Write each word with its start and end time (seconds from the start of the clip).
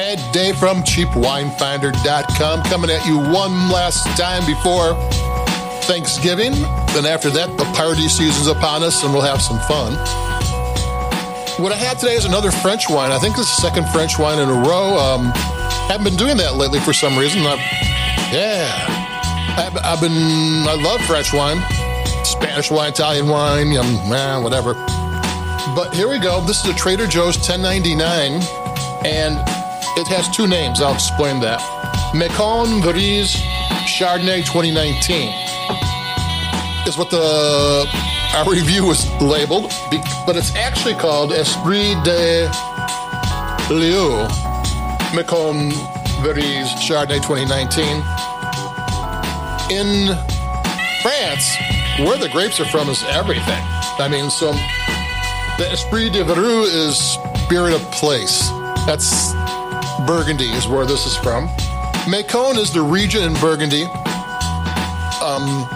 Ed 0.00 0.32
Day 0.32 0.52
from 0.52 0.82
CheapWineFinder.com 0.82 2.62
coming 2.64 2.90
at 2.90 3.04
you 3.04 3.18
one 3.18 3.68
last 3.68 4.06
time 4.16 4.40
before 4.46 4.96
Thanksgiving. 5.84 6.52
Then 6.96 7.04
after 7.04 7.28
that, 7.28 7.58
the 7.58 7.64
party 7.76 8.08
season's 8.08 8.46
upon 8.46 8.82
us 8.82 9.04
and 9.04 9.12
we'll 9.12 9.20
have 9.20 9.42
some 9.42 9.60
fun. 9.68 9.92
What 11.62 11.72
I 11.72 11.76
had 11.76 11.98
today 11.98 12.14
is 12.14 12.24
another 12.24 12.50
French 12.50 12.88
wine. 12.88 13.12
I 13.12 13.18
think 13.18 13.36
this 13.36 13.44
is 13.44 13.56
the 13.56 13.60
second 13.60 13.88
French 13.90 14.18
wine 14.18 14.38
in 14.38 14.48
a 14.48 14.66
row. 14.66 14.96
Um, 14.96 15.32
haven't 15.92 16.04
been 16.04 16.16
doing 16.16 16.38
that 16.38 16.54
lately 16.56 16.80
for 16.80 16.94
some 16.94 17.18
reason. 17.18 17.44
I've, 17.44 17.60
yeah, 18.32 18.72
I've, 19.60 19.76
I've, 19.84 20.00
been. 20.00 20.16
I 20.64 20.80
love 20.80 21.02
French 21.02 21.34
wine, 21.34 21.60
Spanish 22.24 22.70
wine, 22.70 22.88
Italian 22.88 23.28
wine, 23.28 23.76
um, 23.76 24.10
eh, 24.10 24.38
whatever. 24.38 24.72
But 25.76 25.92
here 25.92 26.08
we 26.08 26.18
go. 26.18 26.40
This 26.40 26.64
is 26.64 26.70
a 26.72 26.74
Trader 26.74 27.06
Joe's 27.06 27.36
1099, 27.36 28.40
and 29.04 29.59
it 30.00 30.08
has 30.08 30.28
two 30.34 30.46
names. 30.46 30.80
I'll 30.80 30.94
explain 30.94 31.40
that. 31.40 31.60
Macon 32.14 32.80
Verzé 32.80 33.36
Chardonnay 33.84 34.40
2019 34.44 35.28
is 36.88 36.96
what 36.96 37.10
the 37.10 37.86
our 38.34 38.48
review 38.50 38.86
was 38.86 39.10
labeled, 39.20 39.70
but 40.26 40.36
it's 40.36 40.54
actually 40.56 40.94
called 40.94 41.32
Esprit 41.32 41.94
de 42.04 42.48
Lieu 43.68 44.24
Macon 45.12 45.70
Verzé 46.24 46.64
Chardonnay 46.80 47.20
2019. 47.20 48.02
In 49.70 50.16
France, 51.02 51.56
where 52.00 52.16
the 52.16 52.28
grapes 52.32 52.58
are 52.58 52.64
from 52.66 52.88
is 52.88 53.02
everything. 53.10 53.62
I 53.98 54.08
mean, 54.10 54.30
so 54.30 54.52
the 55.58 55.68
Esprit 55.70 56.10
de 56.10 56.24
Verrou 56.24 56.64
is 56.64 57.18
spirit 57.44 57.74
of 57.74 57.82
place. 57.92 58.48
That's 58.86 59.34
Burgundy 60.06 60.50
is 60.50 60.66
where 60.66 60.86
this 60.86 61.06
is 61.06 61.16
from. 61.16 61.46
Macon 62.08 62.56
is 62.58 62.72
the 62.72 62.82
region 62.82 63.22
in 63.22 63.34
Burgundy. 63.34 63.84
Um, 65.22 65.68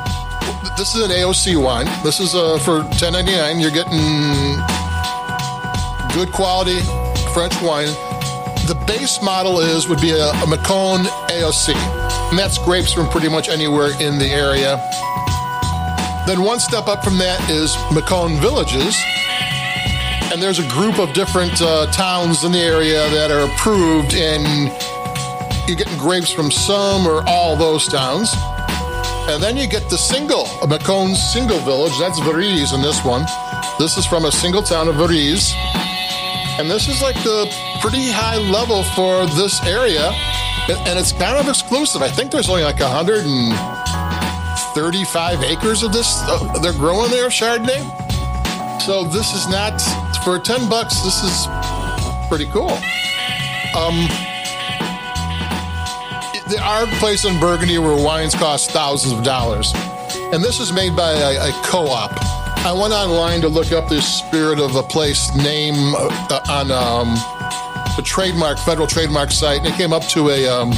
this 0.76 0.94
is 0.94 1.04
an 1.04 1.10
AOC 1.10 1.62
wine. 1.62 1.86
This 2.02 2.20
is 2.20 2.34
uh, 2.34 2.58
for 2.58 2.80
10.99. 2.98 3.60
You're 3.60 3.70
getting 3.70 4.00
good 6.14 6.32
quality 6.32 6.80
French 7.32 7.54
wine. 7.62 7.88
The 8.66 8.82
base 8.86 9.20
model 9.22 9.60
is 9.60 9.88
would 9.88 10.00
be 10.00 10.10
a, 10.10 10.30
a 10.30 10.46
Macon 10.46 11.04
AOC, 11.28 11.74
and 12.30 12.38
that's 12.38 12.58
grapes 12.58 12.92
from 12.92 13.08
pretty 13.08 13.28
much 13.28 13.48
anywhere 13.48 13.90
in 14.00 14.18
the 14.18 14.26
area. 14.26 14.76
Then 16.26 16.42
one 16.42 16.58
step 16.58 16.88
up 16.88 17.04
from 17.04 17.18
that 17.18 17.38
is 17.50 17.76
Macon 17.92 18.40
Villages, 18.40 18.96
and 20.34 20.42
there's 20.42 20.58
a 20.58 20.68
group 20.70 20.98
of 20.98 21.12
different 21.12 21.62
uh, 21.62 21.86
towns 21.92 22.42
in 22.42 22.50
the 22.50 22.58
area 22.58 23.08
that 23.10 23.30
are 23.30 23.46
approved, 23.46 24.14
and 24.14 24.42
you're 25.68 25.76
getting 25.76 25.96
grapes 25.96 26.32
from 26.32 26.50
some 26.50 27.06
or 27.06 27.22
all 27.28 27.54
those 27.54 27.86
towns. 27.86 28.34
And 29.30 29.40
then 29.40 29.56
you 29.56 29.68
get 29.68 29.88
the 29.90 29.96
single, 29.96 30.46
a 30.60 30.66
Macon 30.66 31.14
single 31.14 31.60
village. 31.60 31.96
That's 32.00 32.18
Verzé 32.18 32.74
in 32.74 32.82
this 32.82 33.04
one. 33.04 33.24
This 33.78 33.96
is 33.96 34.06
from 34.06 34.24
a 34.24 34.32
single 34.32 34.64
town 34.64 34.88
of 34.88 34.96
Verzé. 34.96 35.54
And 36.58 36.68
this 36.68 36.88
is 36.88 37.00
like 37.00 37.14
the 37.22 37.46
pretty 37.80 38.10
high 38.10 38.38
level 38.50 38.82
for 38.82 39.26
this 39.38 39.64
area. 39.64 40.10
And 40.68 40.98
it's 40.98 41.12
kind 41.12 41.38
of 41.38 41.46
exclusive. 41.48 42.02
I 42.02 42.08
think 42.08 42.32
there's 42.32 42.48
only 42.48 42.64
like 42.64 42.80
135 42.80 45.44
acres 45.44 45.84
of 45.84 45.92
this 45.92 46.24
uh, 46.26 46.58
they're 46.60 46.72
growing 46.72 47.12
there, 47.12 47.28
Chardonnay. 47.28 48.03
So 48.84 49.02
this 49.02 49.32
is 49.32 49.48
not, 49.48 49.80
for 50.24 50.38
10 50.38 50.68
bucks, 50.68 51.00
this 51.00 51.24
is 51.24 51.46
pretty 52.28 52.44
cool. 52.52 52.68
Um, 53.74 53.96
there 56.50 56.62
are 56.62 56.86
places 56.98 57.32
in 57.32 57.40
Burgundy 57.40 57.78
where 57.78 57.96
wines 57.96 58.34
cost 58.34 58.72
thousands 58.72 59.14
of 59.14 59.24
dollars. 59.24 59.72
And 60.34 60.44
this 60.44 60.60
is 60.60 60.70
made 60.70 60.94
by 60.94 61.12
a, 61.12 61.48
a 61.48 61.52
co 61.64 61.86
op. 61.86 62.12
I 62.58 62.76
went 62.78 62.92
online 62.92 63.40
to 63.40 63.48
look 63.48 63.72
up 63.72 63.88
the 63.88 64.02
spirit 64.02 64.58
of 64.58 64.76
a 64.76 64.82
place 64.82 65.34
name 65.34 65.94
uh, 65.96 66.40
on 66.50 66.70
um, 66.70 67.14
the 67.96 68.02
trademark, 68.02 68.58
federal 68.58 68.86
trademark 68.86 69.30
site, 69.30 69.60
and 69.60 69.66
it 69.66 69.74
came 69.76 69.94
up 69.94 70.06
to 70.08 70.28
a, 70.28 70.46
um, 70.46 70.72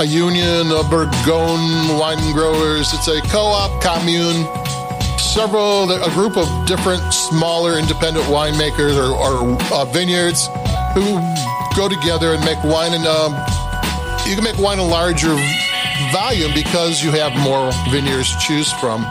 a 0.00 0.04
union 0.04 0.70
of 0.70 0.90
Bourgogne 0.90 1.96
wine 1.98 2.34
growers. 2.34 2.92
It's 2.92 3.08
a 3.08 3.22
co 3.22 3.40
op 3.40 3.82
commune. 3.82 4.67
Several, 5.38 5.88
a 5.88 6.10
group 6.14 6.36
of 6.36 6.48
different 6.66 7.14
smaller 7.14 7.78
independent 7.78 8.26
winemakers 8.26 8.98
or, 8.98 9.14
or 9.14 9.56
uh, 9.72 9.84
vineyards 9.84 10.48
who 10.94 11.14
go 11.76 11.88
together 11.88 12.32
and 12.34 12.44
make 12.44 12.58
wine 12.64 12.92
and 12.92 13.06
um, 13.06 13.34
you 14.26 14.34
can 14.34 14.42
make 14.42 14.58
wine 14.58 14.80
a 14.80 14.84
larger 14.84 15.32
volume 16.10 16.50
because 16.54 17.04
you 17.04 17.12
have 17.12 17.32
more 17.38 17.70
vineyards 17.92 18.34
to 18.34 18.38
choose 18.40 18.72
from. 18.72 19.06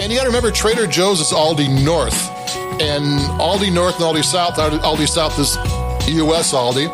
And 0.00 0.10
you 0.10 0.16
got 0.16 0.22
to 0.22 0.28
remember, 0.28 0.50
Trader 0.50 0.86
Joe's 0.86 1.20
is 1.20 1.32
Aldi 1.32 1.84
North, 1.84 2.30
and 2.80 3.04
Aldi 3.38 3.70
North 3.74 3.96
and 4.00 4.04
Aldi 4.04 4.24
South, 4.24 4.54
Aldi 4.54 5.06
South 5.06 5.38
is 5.38 5.56
U.S. 6.08 6.54
Aldi, 6.54 6.88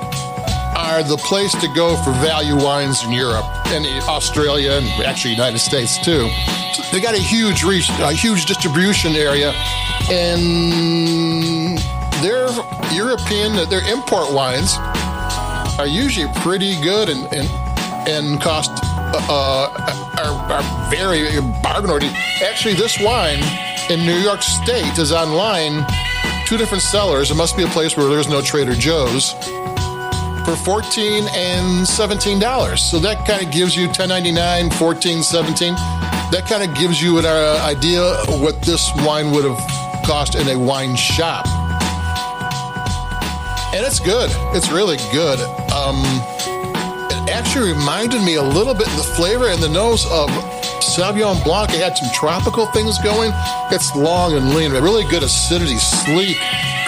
are 0.87 1.03
the 1.03 1.17
place 1.17 1.53
to 1.61 1.67
go 1.75 1.97
for 2.05 2.13
value 2.23 2.57
wines 2.57 3.03
in 3.05 3.11
Europe 3.11 3.45
and 3.75 3.85
Australia 4.09 4.71
and 4.71 4.87
actually 5.05 5.33
United 5.33 5.59
States 5.59 5.99
too. 5.99 6.31
They 6.93 7.01
got 7.01 7.15
a 7.15 7.19
huge 7.19 7.65
reach, 7.65 7.91
a 7.99 8.13
huge 8.13 8.47
distribution 8.47 9.17
area, 9.17 9.53
and 10.09 11.77
their 12.23 12.47
European, 12.95 13.69
their 13.69 13.83
import 13.93 14.33
wines 14.33 14.77
are 15.77 15.89
usually 15.89 16.33
pretty 16.37 16.81
good 16.81 17.09
and 17.09 17.25
and, 17.35 17.49
and 18.09 18.41
cost 18.41 18.71
uh, 18.83 19.69
are, 20.19 20.53
are 20.53 20.89
very 20.89 21.41
bargain 21.63 21.91
Actually, 22.45 22.75
this 22.75 23.01
wine 23.01 23.43
in 23.91 24.07
New 24.07 24.19
York 24.19 24.41
State 24.41 24.99
is 24.99 25.11
online. 25.11 25.85
Two 26.47 26.57
different 26.57 26.83
sellers. 26.83 27.33
It 27.33 27.35
must 27.35 27.57
be 27.57 27.65
a 27.65 27.69
place 27.69 27.97
where 27.97 28.09
there's 28.09 28.29
no 28.29 28.41
Trader 28.41 28.75
Joe's 28.75 29.35
for 30.47 30.57
14 30.57 31.25
and 31.35 31.87
17 31.87 32.39
dollars. 32.39 32.81
So 32.81 32.99
that 33.01 33.27
kind 33.27 33.45
of 33.45 33.53
gives 33.53 33.77
you 33.77 33.89
10.99, 33.89 34.73
14, 34.79 35.23
17. 35.23 35.75
That 35.75 36.47
kind 36.49 36.63
of 36.63 36.75
gives 36.75 37.03
you 37.03 37.19
an 37.19 37.27
uh, 37.27 37.61
idea 37.63 38.01
what 38.41 38.63
this 38.63 38.91
wine 39.05 39.31
would 39.33 39.45
have 39.45 39.61
cost 40.07 40.37
in 40.37 40.49
a 40.49 40.59
wine 40.59 40.97
shop 40.97 41.45
and 43.77 43.85
it's 43.85 44.01
good. 44.01 44.31
It's 44.57 44.71
really 44.71 44.97
good. 45.13 45.39
Um, 45.71 46.01
it 47.13 47.31
actually 47.31 47.73
reminded 47.75 48.23
me 48.23 48.37
a 48.37 48.43
little 48.43 48.73
bit 48.73 48.87
the 48.97 49.05
flavor 49.17 49.49
and 49.49 49.63
the 49.63 49.69
nose 49.69 50.07
of 50.07 50.31
Sauvignon 50.81 51.45
Blanc. 51.45 51.69
It 51.75 51.83
had 51.83 51.95
some 51.95 52.09
tropical 52.15 52.65
things 52.73 52.99
going. 53.05 53.33
It's 53.71 53.95
long 53.95 54.33
and 54.33 54.55
lean, 54.55 54.73
really 54.73 55.05
good 55.11 55.23
acidity, 55.23 55.77
sleek, 55.77 56.39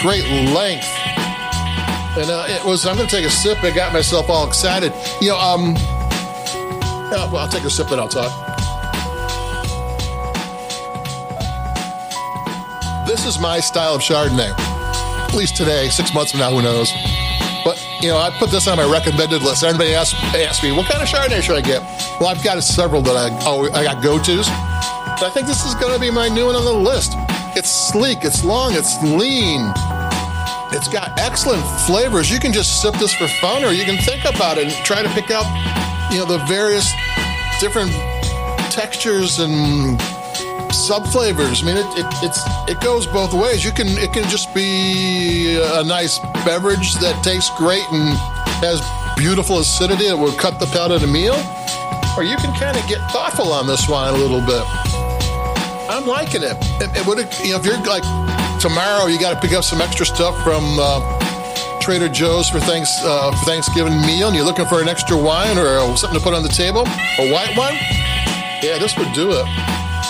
great 0.01 0.25
length. 0.49 0.89
And 2.19 2.29
uh, 2.29 2.45
it 2.47 2.65
was. 2.65 2.85
I'm 2.85 2.95
going 2.95 3.07
to 3.07 3.15
take 3.15 3.25
a 3.25 3.29
sip. 3.29 3.63
I 3.63 3.71
got 3.71 3.93
myself 3.93 4.29
all 4.29 4.45
excited. 4.47 4.93
You 5.21 5.29
know, 5.29 5.39
um, 5.39 5.73
well, 7.11 7.37
I'll 7.37 7.47
take 7.47 7.63
a 7.63 7.69
sip 7.69 7.91
and 7.91 8.01
I'll 8.01 8.09
talk. 8.09 8.31
This 13.07 13.25
is 13.25 13.39
my 13.39 13.59
style 13.59 13.95
of 13.95 14.01
Chardonnay 14.01 14.69
at 15.29 15.35
least 15.35 15.55
today, 15.55 15.89
six 15.89 16.11
months 16.11 16.31
from 16.31 16.39
now, 16.39 16.49
who 16.49 16.61
knows? 16.63 16.91
But, 17.63 17.77
you 18.01 18.09
know, 18.09 18.17
I 18.17 18.31
put 18.39 18.49
this 18.49 18.67
on 18.67 18.77
my 18.77 18.91
recommended 18.91 19.43
list. 19.43 19.63
Everybody 19.63 19.93
asks, 19.93 20.17
asks 20.33 20.63
me, 20.63 20.71
what 20.71 20.89
kind 20.89 21.03
of 21.03 21.07
Chardonnay 21.07 21.43
should 21.43 21.55
I 21.55 21.61
get? 21.61 21.83
Well, 22.19 22.29
I've 22.29 22.43
got 22.43 22.61
several 22.63 23.03
that 23.03 23.15
I, 23.15 23.29
oh, 23.45 23.69
I 23.71 23.83
got 23.83 24.01
go-tos. 24.01 24.47
But 24.47 25.23
I 25.23 25.29
think 25.31 25.45
this 25.45 25.65
is 25.65 25.75
going 25.75 25.93
to 25.93 25.99
be 25.99 26.09
my 26.09 26.29
new 26.29 26.47
one 26.47 26.55
on 26.55 26.65
the 26.65 26.73
list. 26.73 27.13
It's 27.55 27.69
sleek, 27.69 28.23
it's 28.23 28.43
long, 28.43 28.73
it's 28.73 28.99
lean. 29.03 29.71
It's 30.71 30.87
got 30.87 31.17
excellent 31.19 31.63
flavors. 31.87 32.29
You 32.29 32.39
can 32.39 32.53
just 32.53 32.81
sip 32.81 32.93
this 32.95 33.13
for 33.13 33.27
fun, 33.27 33.63
or 33.63 33.71
you 33.71 33.85
can 33.85 33.97
think 33.97 34.23
about 34.25 34.57
it 34.57 34.65
and 34.65 34.73
try 34.85 35.01
to 35.01 35.09
pick 35.09 35.31
out, 35.31 35.45
you 36.11 36.19
know, 36.19 36.25
the 36.25 36.37
various 36.45 36.91
different 37.59 37.91
textures 38.71 39.39
and 39.39 39.99
sub 40.71 41.07
flavors. 41.07 41.63
I 41.63 41.65
mean, 41.65 41.77
it, 41.77 41.87
it, 41.97 42.05
it's 42.21 42.39
it 42.69 42.79
goes 42.81 43.07
both 43.07 43.33
ways. 43.33 43.65
You 43.65 43.71
can 43.71 43.87
it 43.87 44.13
can 44.13 44.29
just 44.29 44.53
be 44.53 45.57
a 45.59 45.83
nice 45.83 46.19
beverage 46.45 46.93
that 46.95 47.19
tastes 47.23 47.49
great 47.57 47.83
and 47.91 48.15
has 48.61 48.79
beautiful 49.17 49.59
acidity 49.59 50.07
that 50.07 50.17
will 50.17 50.33
cut 50.33 50.59
the 50.59 50.67
palate 50.67 51.01
of 51.01 51.09
a 51.09 51.11
meal, 51.11 51.35
or 52.15 52.23
you 52.23 52.37
can 52.37 52.53
kind 52.59 52.77
of 52.77 52.87
get 52.87 52.99
thoughtful 53.09 53.51
on 53.51 53.65
this 53.65 53.89
wine 53.89 54.13
a 54.13 54.17
little 54.17 54.41
bit. 54.41 54.63
I'm 55.89 56.05
liking 56.05 56.43
it. 56.43 56.55
It, 56.79 56.95
it 56.95 57.07
would 57.07 57.17
you 57.43 57.53
know 57.53 57.57
if 57.57 57.65
you're 57.65 57.81
like 57.85 58.05
tomorrow, 58.59 59.07
you 59.07 59.19
got 59.19 59.33
to 59.33 59.39
pick 59.39 59.55
up 59.55 59.63
some 59.63 59.81
extra 59.81 60.05
stuff 60.05 60.41
from. 60.43 60.63
Uh, 60.79 61.25
Trader 61.81 62.09
Joe's 62.09 62.49
for 62.49 62.59
thanks 62.59 63.03
uh, 63.03 63.31
Thanksgiving 63.45 63.99
meal, 64.01 64.27
and 64.27 64.35
you're 64.35 64.45
looking 64.45 64.65
for 64.65 64.79
an 64.81 64.87
extra 64.87 65.17
wine 65.17 65.57
or 65.57 65.79
something 65.97 66.19
to 66.19 66.23
put 66.23 66.35
on 66.35 66.43
the 66.43 66.49
table, 66.49 66.81
a 66.81 67.31
white 67.31 67.55
wine. 67.57 67.73
Yeah, 68.61 68.77
this 68.77 68.95
would 68.97 69.11
do 69.13 69.31
it. 69.31 69.45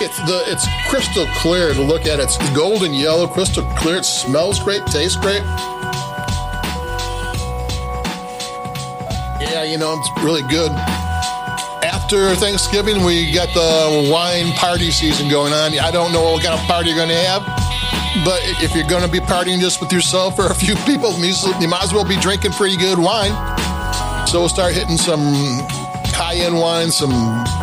It's 0.01 0.17
the 0.17 0.43
it's 0.47 0.67
crystal 0.89 1.25
clear 1.35 1.73
to 1.73 1.81
look 1.81 2.05
at. 2.05 2.19
It's 2.19 2.37
golden 2.53 2.93
yellow, 2.93 3.27
crystal 3.27 3.63
clear. 3.77 3.97
It 3.97 4.05
smells 4.05 4.59
great, 4.59 4.85
tastes 4.87 5.15
great. 5.15 5.43
Yeah, 9.39 9.63
you 9.63 9.77
know, 9.77 9.95
it's 9.97 10.23
really 10.23 10.43
good. 10.49 10.71
After 11.83 12.35
Thanksgiving, 12.35 13.05
we 13.05 13.31
got 13.31 13.53
the 13.53 14.09
wine 14.11 14.51
party 14.53 14.91
season 14.91 15.29
going 15.29 15.53
on. 15.53 15.77
I 15.77 15.91
don't 15.91 16.11
know 16.11 16.23
what 16.23 16.43
kind 16.43 16.59
of 16.59 16.65
party 16.65 16.89
you're 16.89 16.97
going 16.97 17.09
to 17.09 17.15
have, 17.15 17.43
but 18.25 18.39
if 18.61 18.75
you're 18.75 18.87
going 18.87 19.03
to 19.03 19.11
be 19.11 19.19
partying 19.19 19.59
just 19.59 19.79
with 19.81 19.91
yourself 19.91 20.39
or 20.39 20.47
a 20.47 20.53
few 20.53 20.75
people, 20.85 21.11
you 21.13 21.67
might 21.67 21.83
as 21.83 21.93
well 21.93 22.07
be 22.07 22.17
drinking 22.17 22.51
pretty 22.51 22.77
good 22.77 22.97
wine. 22.97 23.31
So 24.27 24.39
we'll 24.39 24.49
start 24.49 24.73
hitting 24.73 24.97
some 24.97 25.21
high 26.13 26.35
end 26.35 26.57
wines, 26.57 26.97
some 26.97 27.11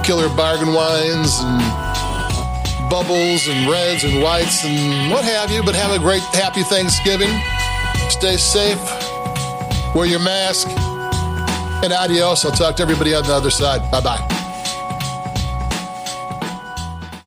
killer 0.03 0.29
bargain 0.35 0.73
wines, 0.73 1.39
and 1.41 1.87
bubbles 2.89 3.49
and 3.49 3.71
reds 3.71 4.05
and 4.05 4.23
whites 4.23 4.65
and 4.65 5.11
what 5.11 5.25
have 5.25 5.51
you. 5.51 5.63
But 5.63 5.75
have 5.75 5.93
a 5.93 5.99
great, 5.99 6.23
happy 6.35 6.63
Thanksgiving. 6.63 7.31
Stay 8.11 8.37
safe. 8.37 8.81
Wear 9.95 10.07
your 10.07 10.21
mask. 10.21 10.69
And 11.85 11.93
adios. 11.93 12.45
I'll 12.45 12.53
talk 12.53 12.77
to 12.77 12.83
everybody 12.83 13.15
on 13.15 13.25
the 13.25 13.35
other 13.35 13.51
side. 13.51 13.91
Bye 13.91 14.01
bye. 14.01 14.36